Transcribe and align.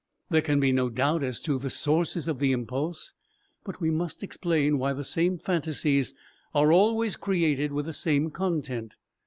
There 0.31 0.41
can 0.41 0.59
be 0.59 0.71
no 0.71 0.89
doubt 0.89 1.21
as 1.21 1.39
to 1.41 1.59
the 1.59 1.69
sources 1.69 2.27
of 2.27 2.39
the 2.39 2.53
impulse, 2.53 3.13
but 3.63 3.79
we 3.79 3.91
must 3.91 4.23
explain 4.23 4.79
why 4.79 4.93
the 4.93 5.03
same 5.03 5.37
phantasies 5.37 6.15
are 6.55 6.71
always 6.71 7.15
created 7.15 7.71
with 7.71 7.85
the 7.85 7.93
same 7.93 8.31
content. 8.31 8.95